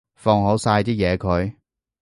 [0.15, 1.53] 放好晒啲嘢佢